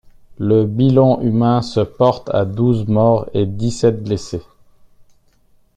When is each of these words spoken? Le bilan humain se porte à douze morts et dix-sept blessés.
Le 0.39 0.65
bilan 0.65 1.19
humain 1.21 1.61
se 1.61 1.79
porte 1.79 2.31
à 2.33 2.43
douze 2.43 2.87
morts 2.87 3.29
et 3.35 3.45
dix-sept 3.45 4.01
blessés. 4.03 4.41